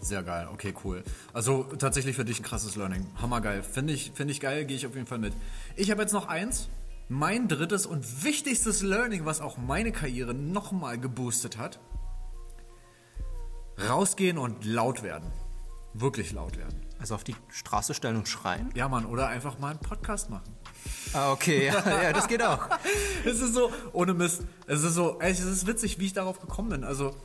Sehr 0.01 0.23
geil, 0.23 0.47
okay, 0.51 0.73
cool. 0.83 1.03
Also 1.33 1.63
tatsächlich 1.63 2.15
für 2.15 2.25
dich 2.25 2.39
ein 2.39 2.43
krasses 2.43 2.75
Learning. 2.75 3.05
Hammergeil. 3.21 3.61
Finde 3.61 3.93
ich, 3.93 4.11
finde 4.15 4.31
ich 4.31 4.39
geil, 4.39 4.65
gehe 4.65 4.77
ich 4.77 4.87
auf 4.87 4.95
jeden 4.95 5.07
Fall 5.07 5.19
mit. 5.19 5.33
Ich 5.75 5.91
habe 5.91 6.01
jetzt 6.01 6.13
noch 6.13 6.27
eins. 6.27 6.69
Mein 7.07 7.47
drittes 7.47 7.85
und 7.85 8.23
wichtigstes 8.23 8.81
Learning, 8.81 9.25
was 9.25 9.39
auch 9.39 9.57
meine 9.57 9.91
Karriere 9.91 10.33
nochmal 10.33 10.99
geboostet 10.99 11.59
hat. 11.59 11.79
Rausgehen 13.87 14.39
und 14.39 14.65
laut 14.65 15.03
werden. 15.03 15.31
Wirklich 15.97 16.33
laut 16.33 16.57
werden. 16.57 16.81
Also 16.99 17.15
auf 17.15 17.23
die 17.23 17.35
Straße 17.47 17.93
stellen 17.93 18.17
und 18.17 18.27
schreien. 18.27 18.69
Ja, 18.75 18.89
Mann, 18.89 19.05
oder 19.05 19.29
einfach 19.29 19.59
mal 19.59 19.69
einen 19.69 19.79
Podcast 19.79 20.29
machen. 20.29 20.53
Ah, 21.13 21.31
okay, 21.31 21.67
ja, 21.67 21.73
ja 22.03 22.11
das 22.11 22.27
geht 22.27 22.43
auch. 22.43 22.67
Es 23.25 23.39
ist 23.39 23.53
so, 23.53 23.71
ohne 23.93 24.13
Mist. 24.13 24.43
Es 24.67 24.83
ist 24.83 24.93
so, 24.93 25.19
ey, 25.21 25.31
es 25.31 25.39
ist 25.39 25.67
witzig, 25.67 25.97
wie 25.97 26.07
ich 26.07 26.13
darauf 26.13 26.41
gekommen 26.41 26.69
bin. 26.69 26.83
Also, 26.83 27.15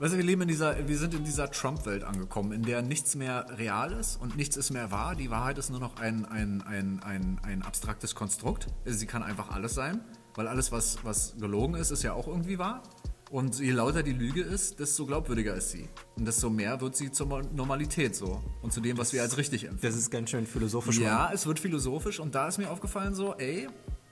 weißt 0.00 0.14
du, 0.14 0.16
wir 0.16 0.24
leben 0.24 0.42
in 0.42 0.48
dieser, 0.48 0.88
wir 0.88 0.98
sind 0.98 1.14
in 1.14 1.22
dieser 1.24 1.52
Trump-Welt 1.52 2.02
angekommen, 2.02 2.50
in 2.50 2.62
der 2.62 2.82
nichts 2.82 3.14
mehr 3.14 3.46
real 3.56 3.92
ist 3.92 4.16
und 4.16 4.36
nichts 4.36 4.56
ist 4.56 4.70
mehr 4.70 4.90
wahr. 4.90 5.14
Die 5.14 5.30
Wahrheit 5.30 5.58
ist 5.58 5.70
nur 5.70 5.78
noch 5.78 6.00
ein, 6.00 6.24
ein, 6.24 6.62
ein, 6.62 7.00
ein, 7.04 7.40
ein 7.44 7.62
abstraktes 7.62 8.16
Konstrukt. 8.16 8.66
Sie 8.84 9.06
kann 9.06 9.22
einfach 9.22 9.50
alles 9.50 9.74
sein, 9.74 10.00
weil 10.34 10.48
alles, 10.48 10.72
was, 10.72 10.98
was 11.04 11.36
gelogen 11.38 11.76
ist, 11.76 11.92
ist 11.92 12.02
ja 12.02 12.12
auch 12.14 12.26
irgendwie 12.26 12.58
wahr. 12.58 12.82
Und 13.30 13.60
je 13.60 13.70
lauter 13.70 14.02
die 14.02 14.12
Lüge 14.12 14.42
ist, 14.42 14.80
desto 14.80 15.06
glaubwürdiger 15.06 15.54
ist 15.54 15.70
sie. 15.70 15.88
Und 16.16 16.26
desto 16.26 16.50
mehr 16.50 16.80
wird 16.80 16.96
sie 16.96 17.12
zur 17.12 17.28
Normalität 17.54 18.16
so. 18.16 18.42
Und 18.60 18.72
zu 18.72 18.80
dem, 18.80 18.98
was 18.98 19.12
wir 19.12 19.22
als 19.22 19.36
richtig 19.36 19.64
empfinden. 19.64 19.86
Das 19.86 19.94
ist 19.94 20.10
ganz 20.10 20.30
schön 20.30 20.46
philosophisch. 20.46 20.98
Ja, 20.98 21.30
es 21.32 21.46
wird 21.46 21.60
philosophisch 21.60 22.18
und 22.18 22.34
da 22.34 22.48
ist 22.48 22.58
mir 22.58 22.68
aufgefallen 22.68 23.14
so, 23.14 23.34
ey, 23.34 23.68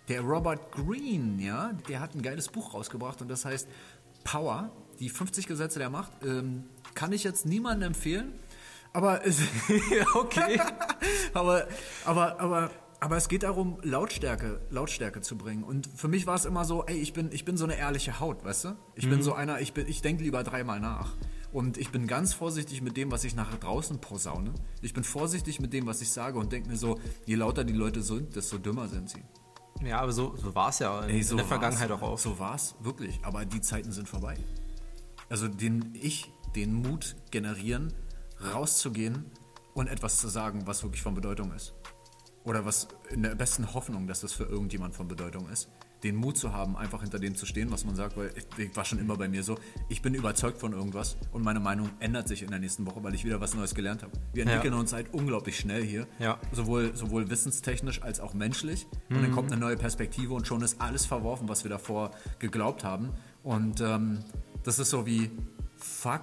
der 0.08 0.20
Robert 0.20 0.70
Greene, 0.70 1.42
ja, 1.42 1.72
der 1.88 1.98
hat 1.98 2.14
ein 2.14 2.22
geiles 2.22 2.48
Buch 2.48 2.74
rausgebracht 2.74 3.20
und 3.20 3.28
das 3.28 3.44
heißt 3.44 3.68
Power, 4.22 4.70
die 5.00 5.08
50 5.08 5.48
Gesetze 5.48 5.80
der 5.80 5.90
Macht. 5.90 6.12
Ähm, 6.24 6.64
kann 6.94 7.12
ich 7.12 7.24
jetzt 7.24 7.44
niemandem 7.44 7.88
empfehlen, 7.88 8.32
aber 8.92 9.20
okay, 10.14 10.60
aber, 11.34 11.66
aber, 12.04 12.40
aber, 12.40 12.70
aber 13.00 13.16
es 13.16 13.28
geht 13.28 13.44
darum, 13.44 13.78
Lautstärke, 13.82 14.60
Lautstärke 14.70 15.20
zu 15.20 15.36
bringen. 15.36 15.62
Und 15.62 15.88
für 15.94 16.08
mich 16.08 16.26
war 16.26 16.34
es 16.34 16.44
immer 16.44 16.64
so, 16.64 16.84
ey, 16.86 16.96
ich 16.96 17.12
bin, 17.12 17.30
ich 17.32 17.44
bin 17.44 17.56
so 17.56 17.64
eine 17.64 17.76
ehrliche 17.76 18.18
Haut, 18.18 18.44
weißt 18.44 18.64
du? 18.64 18.76
Ich 18.96 19.08
bin 19.08 19.22
so 19.22 19.34
einer, 19.34 19.60
ich 19.60 19.72
bin, 19.72 19.86
ich 19.86 20.02
denke 20.02 20.24
lieber 20.24 20.42
dreimal 20.42 20.80
nach. 20.80 21.14
Und 21.52 21.78
ich 21.78 21.90
bin 21.90 22.06
ganz 22.06 22.34
vorsichtig 22.34 22.82
mit 22.82 22.96
dem, 22.96 23.10
was 23.12 23.24
ich 23.24 23.34
nach 23.34 23.54
draußen 23.56 24.00
posaune. 24.00 24.52
Ich 24.82 24.94
bin 24.94 25.04
vorsichtig 25.04 25.60
mit 25.60 25.72
dem, 25.72 25.86
was 25.86 26.02
ich 26.02 26.10
sage 26.10 26.38
und 26.38 26.52
denke 26.52 26.68
mir 26.68 26.76
so, 26.76 26.98
je 27.24 27.36
lauter 27.36 27.64
die 27.64 27.72
Leute 27.72 28.02
sind, 28.02 28.34
desto 28.34 28.58
dümmer 28.58 28.88
sind 28.88 29.08
sie. 29.10 29.22
Ja, 29.82 30.00
aber 30.00 30.12
so, 30.12 30.36
so 30.36 30.54
war 30.54 30.70
es 30.70 30.80
ja 30.80 31.04
in, 31.04 31.10
Ey, 31.10 31.22
so 31.22 31.32
in 31.32 31.38
der. 31.38 31.46
Vergangenheit 31.46 31.90
auch 31.92 32.02
oft. 32.02 32.22
So 32.22 32.38
war 32.38 32.56
es, 32.56 32.74
wirklich. 32.80 33.20
Aber 33.22 33.44
die 33.44 33.60
Zeiten 33.60 33.92
sind 33.92 34.08
vorbei. 34.08 34.36
Also 35.28 35.46
den 35.46 35.92
ich 35.94 36.32
den 36.56 36.74
Mut 36.74 37.16
generieren, 37.30 37.92
rauszugehen 38.54 39.30
und 39.74 39.86
etwas 39.86 40.18
zu 40.18 40.28
sagen, 40.28 40.66
was 40.66 40.82
wirklich 40.82 41.02
von 41.02 41.14
Bedeutung 41.14 41.52
ist. 41.52 41.74
Oder 42.48 42.64
was 42.64 42.88
in 43.10 43.22
der 43.22 43.34
besten 43.34 43.74
Hoffnung, 43.74 44.06
dass 44.06 44.22
das 44.22 44.32
für 44.32 44.44
irgendjemand 44.44 44.94
von 44.94 45.06
Bedeutung 45.06 45.50
ist. 45.50 45.68
Den 46.02 46.16
Mut 46.16 46.38
zu 46.38 46.52
haben, 46.52 46.76
einfach 46.76 47.02
hinter 47.02 47.18
dem 47.18 47.34
zu 47.34 47.44
stehen, 47.44 47.70
was 47.70 47.84
man 47.84 47.94
sagt, 47.94 48.16
weil 48.16 48.32
ich, 48.56 48.74
war 48.74 48.86
schon 48.86 48.98
immer 49.00 49.16
bei 49.16 49.28
mir 49.28 49.42
so, 49.42 49.58
ich 49.90 50.00
bin 50.00 50.14
überzeugt 50.14 50.58
von 50.58 50.72
irgendwas 50.72 51.18
und 51.32 51.42
meine 51.42 51.60
Meinung 51.60 51.90
ändert 51.98 52.26
sich 52.26 52.42
in 52.42 52.48
der 52.50 52.58
nächsten 52.58 52.86
Woche, 52.86 53.02
weil 53.02 53.14
ich 53.14 53.24
wieder 53.24 53.40
was 53.42 53.54
Neues 53.54 53.74
gelernt 53.74 54.02
habe. 54.02 54.12
Wir 54.32 54.44
entwickeln 54.46 54.72
uns 54.74 54.94
halt 54.94 55.12
unglaublich 55.12 55.58
schnell 55.58 55.82
hier, 55.84 56.06
Ja. 56.20 56.38
sowohl, 56.52 56.96
sowohl 56.96 57.28
wissenstechnisch 57.28 58.00
als 58.02 58.18
auch 58.20 58.32
menschlich. 58.32 58.86
Und 59.10 59.22
dann 59.22 59.32
kommt 59.32 59.52
eine 59.52 59.60
neue 59.60 59.76
Perspektive 59.76 60.32
und 60.32 60.46
schon 60.46 60.62
ist 60.62 60.80
alles 60.80 61.04
verworfen, 61.04 61.48
was 61.48 61.64
wir 61.64 61.68
davor 61.70 62.12
geglaubt 62.38 62.82
haben. 62.82 63.10
Und 63.42 63.80
ähm, 63.82 64.20
das 64.62 64.78
ist 64.78 64.88
so 64.90 65.04
wie, 65.04 65.30
fuck, 65.76 66.22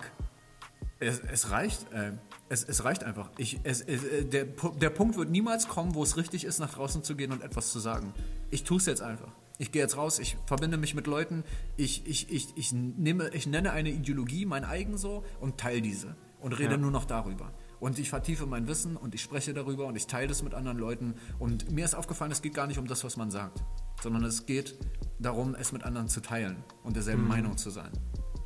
Es, 1.00 1.20
es 1.20 1.52
reicht. 1.52 1.92
Äh, 1.92 2.14
es, 2.48 2.64
es 2.64 2.84
reicht 2.84 3.04
einfach. 3.04 3.30
Ich, 3.38 3.60
es, 3.64 3.82
äh, 3.82 4.26
der, 4.26 4.46
der 4.46 4.90
Punkt 4.90 5.18
wird 5.18 5.30
niemals 5.30 5.68
kommen, 5.68 5.96
wo 5.96 6.04
es 6.04 6.16
richtig 6.18 6.46
ist, 6.46 6.60
nach 6.60 6.74
draußen 6.74 7.04
zu 7.04 7.16
gehen 7.16 7.32
und 7.32 7.44
etwas 7.44 7.72
zu 7.72 7.80
sagen. 7.80 8.14
Ich 8.52 8.64
tue 8.64 8.78
es 8.78 8.86
jetzt 8.86 9.02
einfach. 9.02 9.32
Ich 9.58 9.72
gehe 9.72 9.82
jetzt 9.82 9.96
raus, 9.98 10.20
ich 10.20 10.38
verbinde 10.46 10.78
mich 10.78 10.96
mit 10.96 11.08
Leuten, 11.08 11.44
ich, 11.78 12.06
ich, 12.06 12.30
ich, 12.30 12.50
ich, 12.58 12.74
nehme, 12.74 13.30
ich 13.30 13.48
nenne 13.48 13.72
eine 13.72 13.90
Ideologie, 13.90 14.46
mein 14.46 14.66
eigen 14.66 14.98
so, 14.98 15.24
und 15.40 15.58
teile 15.58 15.82
diese. 15.82 16.16
Und 16.42 16.54
rede 16.54 16.72
Ja. 16.72 16.78
nur 16.78 16.92
noch 16.92 17.06
darüber. 17.06 17.54
Und 17.80 17.98
ich 17.98 18.10
vertiefe 18.10 18.46
mein 18.46 18.68
Wissen 18.68 18.98
und 18.98 19.16
ich 19.16 19.22
spreche 19.22 19.54
darüber 19.54 19.86
und 19.88 19.96
ich 19.96 20.08
teile 20.08 20.28
das 20.28 20.44
mit 20.44 20.54
anderen 20.54 20.78
Leuten. 20.78 21.16
Und 21.40 21.72
mir 21.72 21.86
ist 21.86 21.96
aufgefallen, 21.96 22.32
es 22.32 22.42
geht 22.42 22.54
gar 22.54 22.68
nicht 22.68 22.78
um 22.80 22.88
das, 22.88 23.04
was 23.04 23.18
man 23.18 23.32
sagt, 23.32 23.64
sondern 24.04 24.24
es 24.24 24.46
geht 24.46 24.78
darum, 25.20 25.56
es 25.56 25.72
mit 25.72 25.84
anderen 25.84 26.08
zu 26.10 26.22
teilen 26.22 26.58
und 26.84 26.96
derselben 26.96 27.28
Meinung 27.28 27.58
zu 27.58 27.70
sein. 27.70 27.92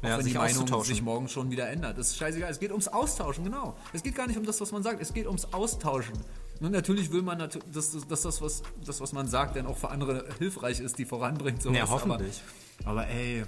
Auch. 0.01 0.07
Ja, 0.07 0.17
wenn 0.17 0.23
sich 0.23 0.33
die 0.33 0.39
Meinung 0.39 0.83
sich 0.83 1.01
morgen 1.01 1.27
schon 1.27 1.51
wieder 1.51 1.69
ändert. 1.69 1.97
Das 1.97 2.07
ist 2.07 2.17
scheißegal. 2.17 2.49
Es 2.49 2.59
geht 2.59 2.71
ums 2.71 2.87
Austauschen, 2.87 3.43
genau. 3.43 3.75
Es 3.91 4.01
geht 4.01 4.15
gar 4.15 4.27
nicht 4.27 4.37
um 4.37 4.45
das, 4.45 4.61
was 4.61 4.71
man 4.71 4.81
sagt. 4.81 5.01
Es 5.01 5.13
geht 5.13 5.27
ums 5.27 5.45
Austauschen. 5.53 6.17
Und 6.61 6.71
natürlich 6.71 7.11
will 7.11 7.21
man, 7.21 7.39
dass, 7.39 7.59
dass, 7.71 8.07
dass 8.07 8.21
das, 8.21 8.41
was, 8.41 8.63
das, 8.85 8.99
was 9.01 9.13
man 9.13 9.27
sagt, 9.27 9.55
dann 9.55 9.65
auch 9.65 9.77
für 9.77 9.89
andere 9.89 10.25
hilfreich 10.39 10.79
ist, 10.79 10.97
die 10.97 11.05
voranbringt. 11.05 11.61
Sowas. 11.61 11.77
Ja, 11.77 11.89
hoffentlich. 11.89 12.41
Aber, 12.83 13.01
aber 13.01 13.07
ey, 13.07 13.43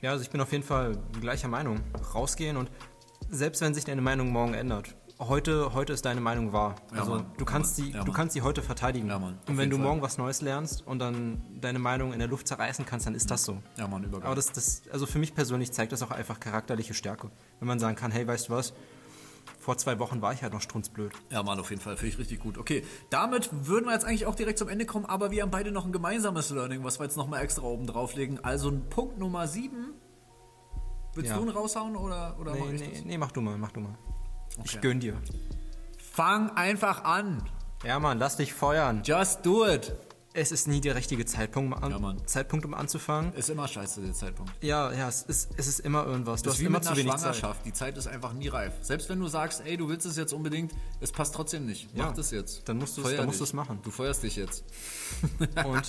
Ja, 0.00 0.10
also 0.10 0.22
ich 0.22 0.30
bin 0.30 0.40
auf 0.40 0.50
jeden 0.50 0.64
Fall 0.64 0.98
gleicher 1.20 1.46
Meinung. 1.48 1.80
Rausgehen 2.14 2.56
und 2.56 2.70
selbst 3.30 3.60
wenn 3.60 3.72
sich 3.72 3.84
deine 3.84 4.02
Meinung 4.02 4.30
morgen 4.30 4.54
ändert, 4.54 4.94
heute, 5.28 5.72
heute 5.74 5.92
ist 5.92 6.04
deine 6.04 6.20
Meinung 6.20 6.52
wahr. 6.52 6.74
Ja, 6.92 7.00
also 7.00 7.12
Mann. 7.16 7.26
du 7.38 7.44
kannst 7.44 7.78
Ja, 7.78 7.84
Mann. 7.84 7.92
Ja, 7.94 8.04
du 8.04 8.12
kannst 8.12 8.34
sie 8.34 8.42
heute 8.42 8.62
verteidigen. 8.62 9.08
Ja, 9.08 9.18
Mann. 9.18 9.38
Und 9.48 9.56
wenn 9.58 9.70
du 9.70 9.76
Fall. 9.76 9.86
morgen 9.86 10.02
was 10.02 10.18
Neues 10.18 10.40
lernst 10.42 10.86
und 10.86 10.98
dann 10.98 11.42
deine 11.60 11.78
Meinung 11.78 12.12
in 12.12 12.18
der 12.18 12.28
Luft 12.28 12.48
zerreißen 12.48 12.84
kannst, 12.86 13.06
dann 13.06 13.14
ist 13.14 13.30
das 13.30 13.44
so. 13.44 13.58
ja, 13.76 13.86
Mann, 13.88 14.04
übergeil. 14.04 14.26
Aber 14.26 14.34
das, 14.36 14.52
das, 14.52 14.82
also 14.92 15.06
für 15.06 15.18
mich 15.18 15.34
persönlich 15.34 15.72
zeigt 15.72 15.92
das 15.92 16.02
auch 16.02 16.10
einfach 16.10 16.40
charakterliche 16.40 16.94
Stärke. 16.94 17.30
Wenn 17.60 17.68
man 17.68 17.78
sagen 17.78 17.96
kann, 17.96 18.10
hey, 18.10 18.26
weißt 18.26 18.48
du 18.48 18.52
was? 18.52 18.74
Vor 19.58 19.76
zwei 19.78 19.98
Wochen 20.00 20.22
war 20.22 20.32
ich 20.32 20.42
halt 20.42 20.52
noch 20.52 20.60
strunzblöd. 20.60 21.12
Ja, 21.30 21.42
Mann, 21.42 21.58
auf 21.60 21.70
jeden 21.70 21.80
Fall. 21.82 21.96
Finde 21.96 22.12
ich 22.14 22.18
richtig 22.18 22.40
gut. 22.40 22.58
Okay, 22.58 22.84
damit 23.10 23.48
würden 23.66 23.86
wir 23.86 23.92
jetzt 23.92 24.04
eigentlich 24.04 24.26
auch 24.26 24.34
direkt 24.34 24.58
zum 24.58 24.68
Ende 24.68 24.86
kommen, 24.86 25.04
aber 25.06 25.30
wir 25.30 25.42
haben 25.42 25.50
beide 25.50 25.70
noch 25.70 25.84
ein 25.84 25.92
gemeinsames 25.92 26.50
Learning, 26.50 26.82
was 26.84 26.98
wir 26.98 27.04
jetzt 27.04 27.16
nochmal 27.16 27.42
extra 27.42 27.62
oben 27.62 27.86
drauflegen. 27.86 28.42
Also 28.44 28.72
Punkt 28.90 29.18
Nummer 29.18 29.46
7. 29.46 29.94
Willst 31.14 31.30
Ja. 31.30 31.36
du 31.36 31.42
ihn 31.44 31.50
raushauen 31.50 31.94
oder, 31.94 32.36
oder 32.40 32.54
mach 32.56 32.66
Nee, 32.66 32.74
ich 32.74 32.80
nee, 32.80 32.90
das? 32.92 33.04
nee, 33.04 33.18
mach 33.18 33.32
du 33.32 33.40
mal, 33.40 33.56
mach 33.58 33.70
du 33.72 33.80
mal. 33.80 33.94
Ich 34.64 34.72
Okay. 34.72 34.78
gönn 34.80 35.00
dir. 35.00 35.16
Fang 36.12 36.50
einfach 36.56 37.04
an. 37.04 37.42
Ja, 37.84 37.98
Mann, 37.98 38.18
lass 38.18 38.36
dich 38.36 38.52
feuern. 38.52 39.02
Just 39.04 39.44
do 39.44 39.66
it. 39.66 39.92
Es 40.34 40.50
ist 40.50 40.66
nie 40.66 40.80
der 40.80 40.94
richtige 40.94 41.26
Zeitpunkt, 41.26 41.76
um 41.76 41.82
an, 41.84 41.90
Ja, 41.90 41.98
Mann. 41.98 42.26
Zeitpunkt 42.26 42.64
um 42.64 42.72
anzufangen. 42.72 43.34
Ist 43.34 43.50
immer 43.50 43.68
scheiße, 43.68 44.00
der 44.00 44.14
Zeitpunkt. 44.14 44.50
Ja, 44.62 44.90
ja, 44.90 45.06
es 45.06 45.24
ist, 45.24 45.50
es 45.58 45.66
ist 45.66 45.80
immer 45.80 46.06
irgendwas. 46.06 46.40
Du 46.40 46.48
Das 46.48 46.54
hast 46.54 46.60
immer 46.62 46.78
mit 46.78 46.84
zu 46.84 46.96
wenig 46.96 47.12
Zeit. 47.12 47.20
Schwangerschaft. 47.36 47.66
Die 47.66 47.72
Zeit 47.74 47.98
ist 47.98 48.06
einfach 48.06 48.32
nie 48.32 48.48
reif. 48.48 48.72
Selbst 48.80 49.10
wenn 49.10 49.20
du 49.20 49.26
sagst, 49.28 49.62
ey, 49.66 49.76
du 49.76 49.88
willst 49.90 50.06
es 50.06 50.16
jetzt 50.16 50.32
unbedingt, 50.32 50.72
es 51.00 51.12
passt 51.12 51.34
trotzdem 51.34 51.66
nicht. 51.66 51.94
Mach 51.94 52.06
Ja. 52.06 52.12
das 52.12 52.30
jetzt. 52.30 52.66
Dann 52.66 52.78
musst 52.78 52.96
dich. 52.96 53.04
du's 53.38 53.52
machen. 53.52 53.80
Du 53.82 53.90
feuerst 53.90 54.22
dich 54.22 54.36
jetzt. 54.36 54.64
Und 55.66 55.82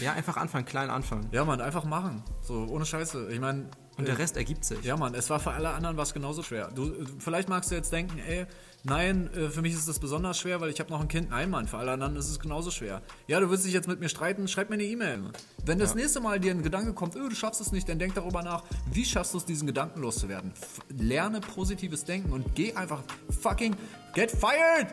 ja, 0.00 0.12
einfach 0.14 0.38
anfangen, 0.38 0.64
klein 0.64 0.90
anfangen. 0.90 1.28
Ja, 1.30 1.44
Mann, 1.44 1.60
einfach 1.60 1.84
machen. 1.84 2.24
So, 2.42 2.66
ohne 2.68 2.86
Scheiße. 2.86 3.30
Ich 3.30 3.38
meine, 3.38 3.66
Und 3.96 4.08
der 4.08 4.18
Rest 4.18 4.36
ergibt 4.36 4.64
sich. 4.64 4.82
Ja, 4.82 4.96
Mann, 4.96 5.14
es 5.14 5.30
war 5.30 5.38
für 5.38 5.52
alle 5.52 5.70
anderen 5.70 5.96
was 5.96 6.12
genauso 6.12 6.42
schwer. 6.42 6.70
Du, 6.74 6.92
vielleicht 7.18 7.48
magst 7.48 7.70
du 7.70 7.74
jetzt 7.76 7.92
denken, 7.92 8.18
ey, 8.18 8.46
nein, 8.82 9.30
äh, 9.34 9.48
für 9.50 9.62
mich 9.62 9.72
ist 9.72 9.88
das 9.88 9.98
besonders 9.98 10.38
schwer, 10.38 10.60
weil 10.60 10.70
ich 10.70 10.80
habe 10.80 10.90
noch 10.90 11.00
ein 11.00 11.08
Kind. 11.08 11.30
Nein, 11.30 11.50
Mann, 11.50 11.68
für 11.68 11.78
alle 11.78 11.92
anderen 11.92 12.16
ist 12.16 12.28
es 12.28 12.40
genauso 12.40 12.70
schwer. 12.70 13.02
Ja, 13.28 13.38
du 13.38 13.50
willst 13.50 13.64
dich 13.64 13.72
jetzt 13.72 13.86
mit 13.86 14.00
mir 14.00 14.08
streiten, 14.08 14.48
schreib 14.48 14.68
mir 14.68 14.74
eine 14.74 14.84
E-Mail. 14.84 15.30
Wenn 15.64 15.78
das 15.78 15.94
nächste 15.94 16.20
Mal 16.20 16.40
dir 16.40 16.50
ein 16.50 16.62
Gedanke 16.62 16.92
kommt, 16.92 17.14
öh, 17.14 17.28
du 17.28 17.34
schaffst 17.34 17.60
es 17.60 17.72
nicht, 17.72 17.88
dann 17.88 17.98
denk 17.98 18.14
darüber 18.14 18.42
nach, 18.42 18.64
wie 18.90 19.04
schaffst 19.04 19.34
du 19.34 19.38
es, 19.38 19.44
diesen 19.44 19.66
Gedanken 19.66 20.00
loszuwerden. 20.00 20.52
F 20.52 20.80
lerne 20.88 21.40
positives 21.40 22.04
Denken 22.04 22.32
und 22.32 22.54
geh 22.54 22.74
einfach 22.74 23.02
fucking 23.40 23.76
get 24.14 24.30
fired! 24.30 24.92